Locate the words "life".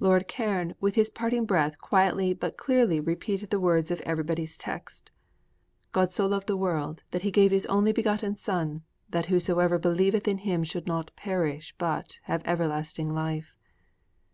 13.12-13.54